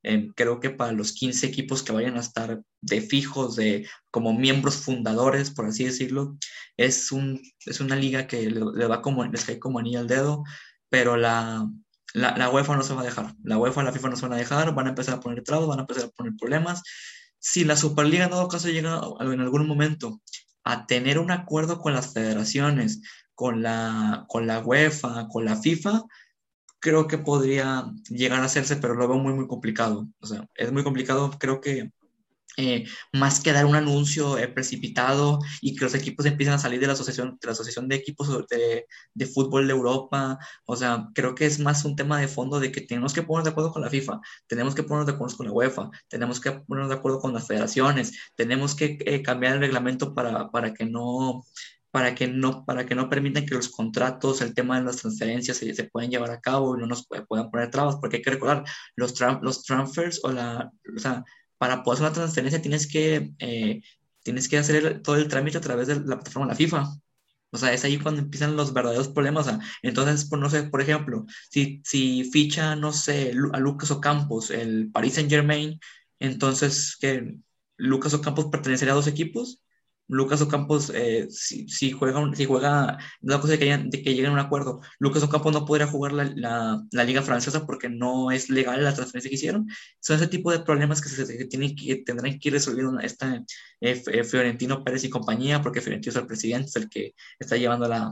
[0.03, 4.33] Eh, creo que para los 15 equipos que vayan a estar de fijos, de como
[4.33, 6.37] miembros fundadores, por así decirlo,
[6.77, 10.43] es, un, es una liga que le, va como, les cae como anillo al dedo,
[10.89, 11.69] pero la,
[12.13, 13.35] la, la, UEFA no se va a dejar.
[13.43, 15.67] La UEFA la FIFA no se van a dejar, van a empezar a poner trabas,
[15.67, 16.81] van a empezar a poner problemas.
[17.39, 20.21] Si la Superliga en todo caso llega en algún momento
[20.63, 23.01] a tener un acuerdo con las federaciones,
[23.35, 26.03] con la, con la UEFA, con la FIFA,
[26.79, 30.07] creo que podría llegar a hacerse, pero lo veo muy, muy complicado.
[30.19, 31.91] O sea, es muy complicado, creo que
[32.57, 36.87] eh, más que dar un anuncio precipitado y que los equipos empiecen a salir de
[36.87, 40.37] la asociación de, la asociación de equipos de, de, fútbol de Europa.
[40.65, 43.45] O sea, creo que es más un tema de fondo de que tenemos que ponernos
[43.45, 46.51] de acuerdo con la FIFA, tenemos que ponernos de acuerdo con la UEFA, tenemos que
[46.51, 50.85] ponernos de acuerdo con las federaciones, tenemos que eh, cambiar el reglamento para, para que
[50.85, 51.45] no
[51.91, 55.57] para que no, para que no permitan que los contratos, el tema de las transferencias
[55.57, 58.31] se, se puedan llevar a cabo y no nos puedan poner trabas, porque hay que
[58.31, 58.63] recordar,
[58.95, 61.23] los, los transfers o la, o sea,
[61.57, 63.81] para poder hacer una transferencia tienes que, eh,
[64.23, 66.89] tienes que hacer todo el trámite a través de la plataforma de la FIFA.
[67.53, 69.47] O sea, es ahí cuando empiezan los verdaderos problemas.
[69.81, 74.89] entonces, por, no sé, por ejemplo, si, si ficha, no sé, a Lucas Ocampos, el
[74.91, 75.79] Paris Saint Germain,
[76.19, 77.35] entonces que
[77.77, 79.61] Lucas Ocampos pertenecería a dos equipos
[80.07, 84.31] Lucas Ocampos, eh, si, si, juega, si juega, no cosa de que, de que lleguen
[84.31, 88.29] a un acuerdo, Lucas Ocampos no podrá jugar la, la, la, liga francesa porque no
[88.31, 89.67] es legal la transferencia que hicieron.
[90.01, 93.35] Son ese tipo de problemas que, se, que, tienen que tendrán que ir resolviendo esta,
[93.79, 97.55] eh, eh, Fiorentino Pérez y compañía, porque Fiorentino es el presidente, es el que está
[97.55, 98.11] llevando la,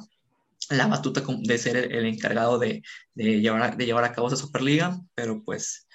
[0.70, 2.82] la batuta de ser el, el encargado de,
[3.14, 5.88] de, llevar de llevar a cabo esa Superliga, pero pues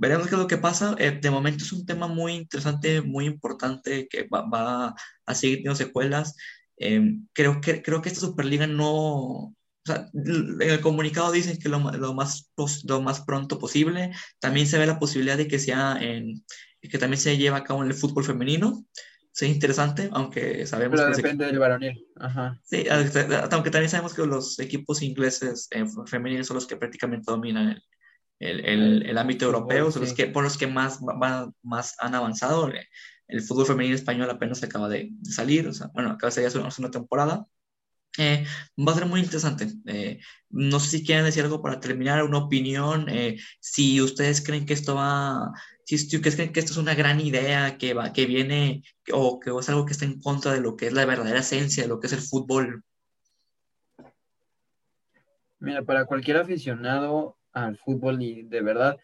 [0.00, 0.96] Veremos qué es lo que pasa.
[0.98, 4.94] Eh, de momento es un tema muy interesante, muy importante, que va, va
[5.26, 6.36] a seguir teniendo secuelas.
[6.78, 8.88] Eh, creo, que, creo que esta Superliga no...
[8.88, 12.50] O sea, en el comunicado dicen que lo, lo, más,
[12.84, 14.10] lo más pronto posible.
[14.38, 16.46] También se ve la posibilidad de que sea en,
[16.80, 18.86] que también se lleve a cabo en el fútbol femenino.
[19.32, 22.06] Sí, interesante, aunque sabemos Pero depende del varonil.
[22.16, 22.58] Ajá.
[22.64, 27.68] Sí, aunque también sabemos que los equipos ingleses eh, femeninos son los que prácticamente dominan
[27.68, 27.82] el,
[28.40, 31.00] el, el, ámbito europeo, son los que, por los que más,
[31.62, 32.70] más han avanzado.
[33.28, 36.80] El fútbol femenino español apenas acaba de, salir, o sea, bueno, acaba de salir hace
[36.80, 37.46] una temporada.
[38.18, 38.44] Eh,
[38.76, 39.68] va a ser muy interesante.
[39.86, 43.08] Eh, no sé si quieren decir algo para terminar, una opinión.
[43.08, 45.52] Eh, si ustedes creen que esto va,
[45.84, 49.50] si ustedes creen que esto es una gran idea que, va, que viene o que
[49.50, 52.00] es algo que está en contra de lo que es la verdadera esencia de lo
[52.00, 52.82] que es el fútbol.
[55.60, 58.98] Mira, para cualquier aficionado, al fútbol y de verdad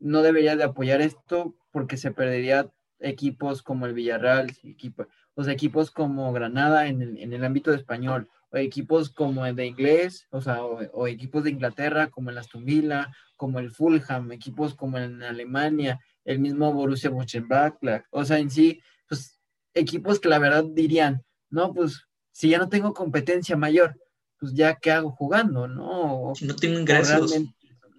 [0.00, 5.90] no debería de apoyar esto porque se perdería equipos como el Villarreal, equipo, los equipos
[5.90, 10.26] como Granada en el, en el ámbito de español, o equipos como el de inglés,
[10.30, 14.98] o sea, o, equipos de Inglaterra como el Aston Villa, como el Fulham, equipos como
[14.98, 19.40] en Alemania, el mismo Borussia Mönchengladbach, o sea, en sí, pues
[19.74, 23.96] equipos que la verdad dirían, no, pues si ya no tengo competencia mayor,
[24.38, 26.32] pues ya qué hago jugando, ¿no?
[26.34, 27.34] Si no tengo ingresos.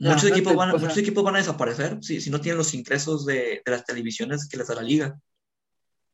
[0.10, 3.62] Muchos, equipos, van, muchos equipos van a desaparecer si, si no tienen los ingresos de,
[3.64, 5.20] de, las televisiones que les da la liga.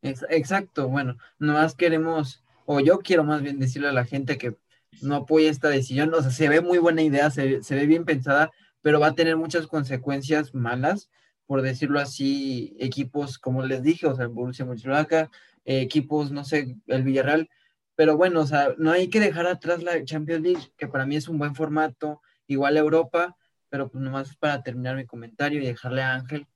[0.01, 4.57] Exacto, bueno, nomás queremos, o yo quiero más bien decirle a la gente que
[5.01, 8.03] no apoya esta decisión, o sea, se ve muy buena idea, se, se ve bien
[8.03, 11.09] pensada, pero va a tener muchas consecuencias malas,
[11.45, 15.29] por decirlo así, equipos, como les dije, o sea, el Borussia Mönchengladbach,
[15.63, 17.49] eh, equipos, no sé, el Villarreal,
[17.95, 21.15] pero bueno, o sea, no hay que dejar atrás la Champions League, que para mí
[21.15, 23.37] es un buen formato, igual Europa,
[23.69, 26.47] pero pues nomás para terminar mi comentario y dejarle a Ángel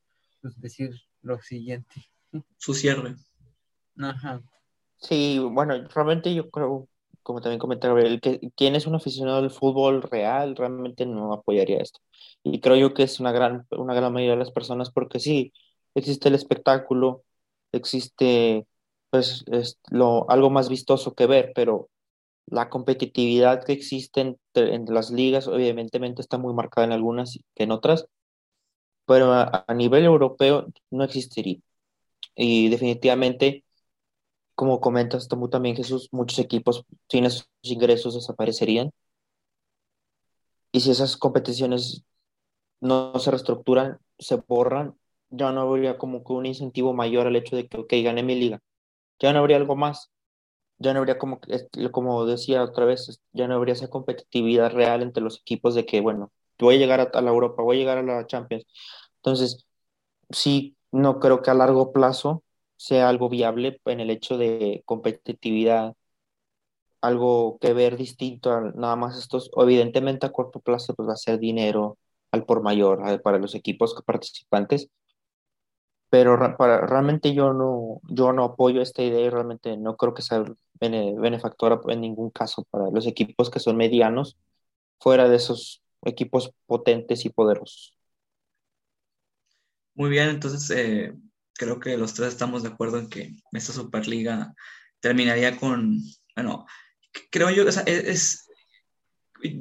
[0.41, 2.09] pues decir lo siguiente.
[2.57, 3.15] Su cierre.
[3.97, 4.41] Ajá.
[4.97, 6.87] Sí, bueno, realmente yo creo,
[7.23, 11.77] como también comenté Gabriel, que quien es un aficionado del fútbol real realmente no apoyaría
[11.79, 11.99] esto.
[12.43, 15.53] Y creo yo que es una gran, una gran mayoría de las personas porque sí,
[15.95, 17.23] existe el espectáculo,
[17.71, 18.65] existe
[19.11, 21.89] pues es lo, algo más vistoso que ver, pero
[22.51, 27.71] la competitividad que existe entre, las ligas, obviamente está muy marcada en algunas que en
[27.71, 28.07] otras,
[29.05, 31.59] pero a, nivel europeo no existiría.
[32.35, 33.65] Y definitivamente,
[34.55, 38.91] como comentas también, Jesús, muchos equipos sin esos ingresos desaparecerían.
[40.71, 42.03] Y si esas competiciones
[42.81, 44.95] no se reestructuran, se borran,
[45.29, 48.35] ya no habría como que un incentivo mayor al hecho de que, ok, gané mi
[48.35, 48.59] liga.
[49.19, 50.11] Ya no habría algo más.
[50.81, 51.39] Ya no habría como,
[51.91, 56.01] como decía otra vez, ya no habría esa competitividad real entre los equipos de que,
[56.01, 58.65] bueno, voy a llegar a, la Europa, voy a llegar a la Champions.
[59.17, 59.65] Entonces,
[60.31, 62.43] sí, no creo que a largo plazo
[62.77, 65.95] sea algo viable en el hecho de competitividad,
[67.01, 71.17] algo que ver distinto a nada más estos, evidentemente a corto plazo pues va a
[71.17, 71.97] ser dinero
[72.31, 74.89] al por mayor para los equipos participantes,
[76.11, 80.21] pero para, realmente yo no, yo no apoyo esta idea y realmente no creo que
[80.21, 80.43] sea
[80.77, 84.37] benefactora en ningún caso para los equipos que son medianos,
[84.99, 87.97] fuera de esos equipos potentes y poderosos.
[89.93, 91.13] Muy bien, entonces eh,
[91.53, 94.53] creo que los tres estamos de acuerdo en que esta Superliga
[94.99, 95.97] terminaría con,
[96.35, 96.65] bueno,
[97.29, 98.49] creo yo, que es,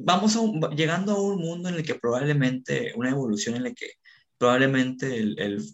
[0.01, 0.36] vamos
[0.74, 3.92] llegando a un mundo en el que probablemente una evolución en la que
[4.41, 5.22] probablemente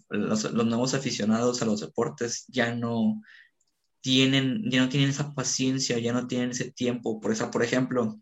[0.09, 3.21] los, nuevos aficionados a los deportes ya no
[4.01, 7.21] tienen, ya no tienen esa paciencia, ya no tienen ese tiempo.
[7.21, 8.19] Por, esa, por ejemplo,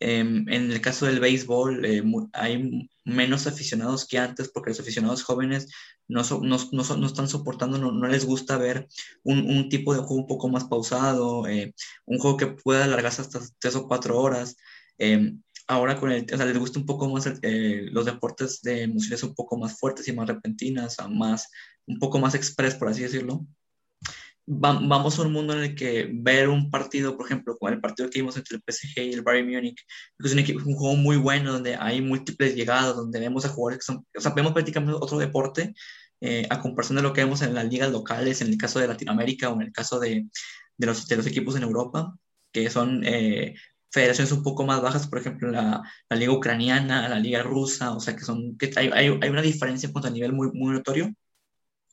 [0.00, 5.22] em, en el caso del béisbol eh, hay menos aficionados que antes porque los aficionados
[5.22, 5.68] jóvenes
[6.08, 8.88] no, no, no, están soportando, no, les gusta ver
[9.22, 11.72] un, tipo de juego un poco más pausado, eh,
[12.04, 14.56] un juego que pueda alargarse hasta tres o cuatro horas.
[14.98, 18.82] Em, ahora con el, o sea, les gusta un poco más eh, los deportes de
[18.82, 21.50] emociones un poco más fuertes y más repentinas, más,
[21.86, 23.46] un poco más express, por así decirlo.
[24.46, 28.10] vamos a un mundo en el que ver un partido, por ejemplo, como el partido
[28.10, 29.84] que vimos entre el PSG y el Bayern Múnich,
[30.18, 33.48] que es un, equipo, un juego muy bueno, donde hay múltiples llegadas, donde vemos a
[33.48, 35.74] jugadores que son, o sea, vemos prácticamente otro deporte,
[36.20, 38.88] eh, a comparación de lo que vemos en las ligas locales, en el caso de
[38.88, 40.26] Latinoamérica o en el caso de,
[40.76, 42.14] de, los, de los equipos en Europa,
[42.52, 43.54] que son eh,
[43.94, 48.00] federaciones un poco más bajas, por ejemplo, la, la, liga ucraniana, la liga rusa, o
[48.00, 50.72] sea, que son, que hay, hay, hay una diferencia en cuanto a nivel muy, muy
[50.72, 51.14] notorio.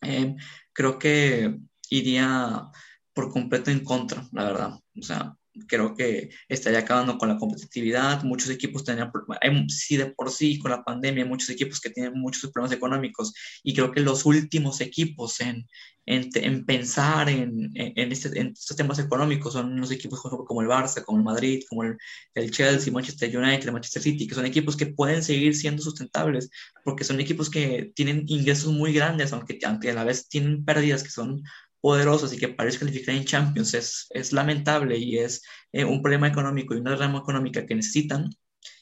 [0.01, 0.35] Eh,
[0.73, 2.69] creo que iría
[3.13, 4.71] por completo en contra, la verdad.
[4.99, 5.35] O sea,
[5.67, 8.23] creo que estaría acabando con la competitividad.
[8.23, 12.13] Muchos equipos tenían, hay, sí de por sí con la pandemia, muchos equipos que tienen
[12.19, 13.33] muchos problemas económicos
[13.63, 15.67] y creo que los últimos equipos en,
[16.05, 20.67] en, en pensar en, en, este, en, estos temas económicos son los equipos como el
[20.67, 21.97] Barça, como el Madrid, como el,
[22.33, 26.49] el Chelsea, Manchester United, Manchester City, que son equipos que pueden seguir siendo sustentables
[26.83, 31.03] porque son equipos que tienen ingresos muy grandes, aunque, aunque a la vez tienen pérdidas
[31.03, 31.43] que son
[31.81, 36.27] poderosos y que parece calificar en Champions es, es lamentable y es eh, un problema
[36.27, 38.29] económico y una rama económica que necesitan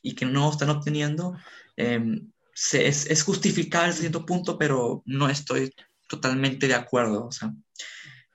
[0.04, 1.36] y que no están obteniendo,
[1.78, 5.74] em, es, es justificable a cierto punto, pero no estoy
[6.08, 7.28] totalmente de acuerdo.
[7.28, 7.54] O sea,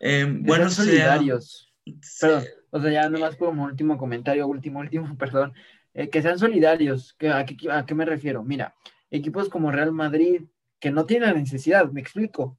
[0.00, 1.70] em, bueno, solidarios.
[2.18, 5.52] Perdón, o sea, ya nomás como último comentario, último, último, perdón,
[5.92, 7.16] eh, que sean solidarios.
[7.32, 8.42] ¿A qué, ¿A qué me refiero?
[8.42, 8.74] Mira,
[9.10, 10.42] equipos como Real Madrid,
[10.80, 12.58] que no tienen la necesidad, me explico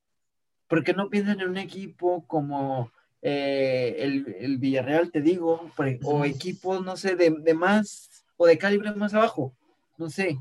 [0.68, 2.92] ¿Por qué no piensan en un equipo como
[3.22, 5.72] eh, el, Villarreal, te digo,
[6.04, 9.54] o equipos, no sé, de, más o de calibre más abajo?
[9.98, 10.38] No sé,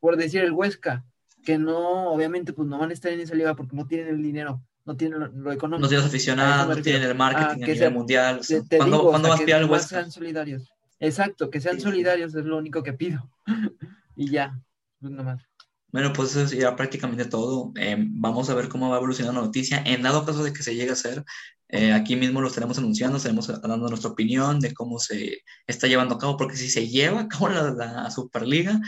[0.00, 1.04] por decir el Huesca,
[1.44, 4.22] que no, obviamente, pues no van a estar en esa liga porque no tienen el
[4.22, 5.82] dinero, no tienen lo, económico.
[5.82, 8.40] No tienen aficionados, no tienen el marketing a nivel mundial.
[8.76, 9.88] ¿Cuándo, va a aspirar el Huesca?
[9.88, 10.72] Sean solidarios.
[10.98, 13.28] Exacto, que sean solidarios es lo único que pido.
[14.16, 14.58] y ya,
[15.00, 15.42] pues nomás.
[15.92, 17.72] Bueno, pues eso ya prácticamente todo.
[17.76, 19.82] Eh, vamos a ver cómo va evolucionando la noticia.
[19.84, 21.22] En dado caso de que se llegue a hacer,
[21.68, 26.14] eh, aquí mismo lo estaremos anunciando, estaremos dando nuestra opinión de cómo se está llevando
[26.16, 28.80] a cabo, porque si se lleva a cabo la Superliga,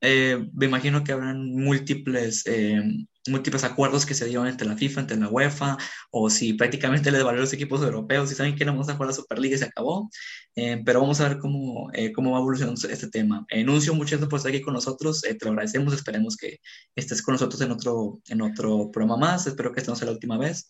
[0.00, 2.82] eh, me imagino que habrán múltiples, eh,
[3.28, 5.76] múltiples acuerdos que se dieron entre la FIFA, entre la UEFA,
[6.10, 8.94] o si prácticamente les valió a los equipos europeos y saben que no vamos a
[8.94, 10.10] jugar la Superliga y se acabó.
[10.54, 13.44] Eh, pero vamos a ver cómo, cómo va evolucionando este tema.
[13.48, 15.20] Enuncio, muchas gracias por estar aquí con nosotros.
[15.22, 15.94] te lo agradecemos.
[15.94, 16.58] Esperemos que
[16.96, 19.46] estés con nosotros en otro, en otro programa más.
[19.46, 20.68] Espero que esta no sea la última vez.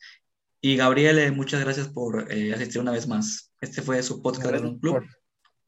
[0.61, 3.53] Y Gabriel, muchas gracias por asistir una vez más.
[3.61, 4.95] Este fue su podcast de un club.
[4.95, 5.07] Por,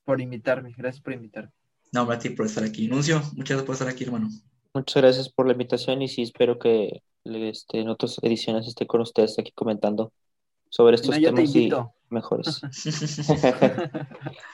[0.05, 0.75] por invitarme.
[0.77, 1.53] Gracias por invitarme.
[1.93, 2.89] No, a ti por estar aquí.
[2.89, 4.29] Nuncio, muchas gracias por estar aquí, hermano.
[4.75, 9.01] Muchas gracias por la invitación y sí, espero que este, en otras ediciones esté con
[9.01, 10.13] ustedes aquí comentando
[10.69, 11.71] sobre estos temas y
[12.09, 12.61] mejores.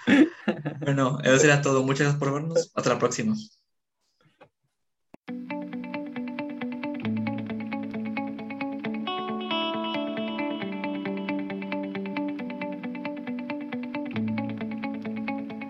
[0.80, 1.82] bueno, eso será todo.
[1.82, 2.72] Muchas gracias por vernos.
[2.74, 3.34] Hasta la próxima.